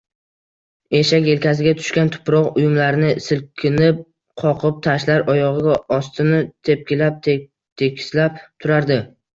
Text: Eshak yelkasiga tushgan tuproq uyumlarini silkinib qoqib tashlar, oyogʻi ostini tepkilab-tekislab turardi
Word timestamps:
Eshak 0.99 1.27
yelkasiga 1.31 1.73
tushgan 1.81 2.09
tuproq 2.15 2.49
uyumlarini 2.61 3.13
silkinib 3.27 4.01
qoqib 4.45 4.83
tashlar, 4.89 5.29
oyogʻi 5.37 5.77
ostini 6.01 6.45
tepkilab-tekislab 6.73 8.43
turardi 8.53 9.05